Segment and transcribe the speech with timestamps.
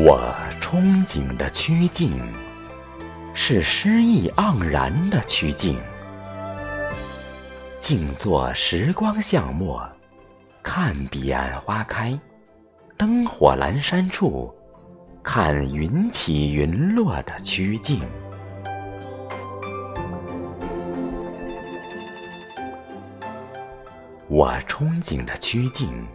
[0.00, 2.12] 我憧憬的曲径，
[3.34, 5.76] 是诗意盎然的曲径。
[7.80, 9.84] 静坐时光巷陌，
[10.62, 12.16] 看彼岸花开，
[12.96, 14.54] 灯火阑珊处，
[15.20, 18.00] 看云起云落的曲径。
[24.28, 26.06] 我憧憬的曲径，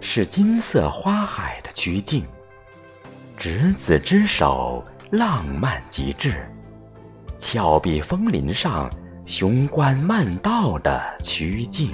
[0.00, 2.26] 是金色花海的曲径。
[3.38, 6.32] 执子之手，浪漫极致；
[7.38, 8.90] 峭壁峰林上，
[9.26, 11.92] 雄关漫道的曲径。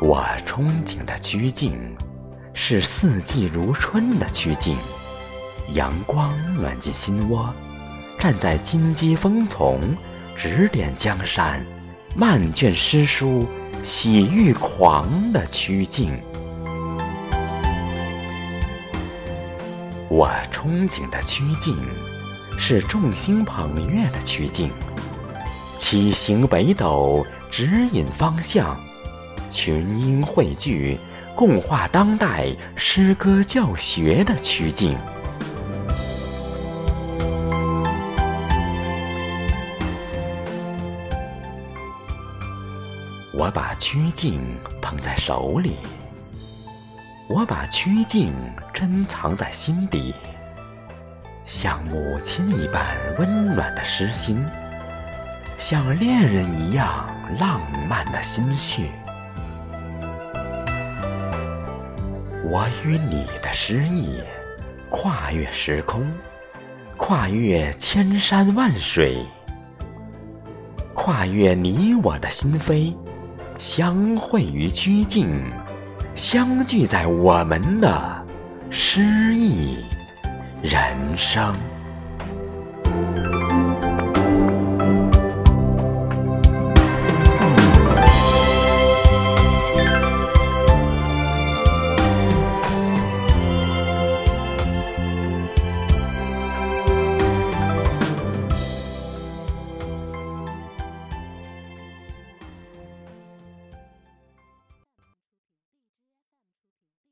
[0.00, 1.96] 我憧憬的曲径，
[2.54, 4.76] 是四季如春的曲径。
[5.72, 7.52] 阳光暖进心窝，
[8.20, 9.80] 站在金鸡峰丛，
[10.36, 11.60] 指点江山。
[12.14, 13.48] 漫卷诗书，
[13.82, 16.12] 喜欲狂的曲径。
[20.10, 21.74] 我憧憬的曲径，
[22.58, 24.70] 是众星捧月的曲径。
[25.78, 28.76] 七星北斗，指引方向；
[29.50, 30.98] 群英汇聚，
[31.34, 34.98] 共话当代诗歌教学的曲径。
[43.34, 44.40] 我把曲径
[44.82, 45.76] 捧在手里，
[47.28, 48.30] 我把曲径
[48.74, 50.14] 珍藏在心底，
[51.46, 52.86] 像母亲一般
[53.18, 54.44] 温暖的诗心，
[55.56, 57.08] 像恋人一样
[57.38, 58.90] 浪漫的心绪。
[62.44, 64.20] 我与你的诗意，
[64.90, 66.06] 跨越时空，
[66.98, 69.24] 跨越千山万水，
[70.92, 72.94] 跨越你我的心扉。
[73.64, 75.40] 相会于曲径，
[76.16, 78.26] 相聚在我们的
[78.70, 79.76] 诗意
[80.60, 81.54] 人生。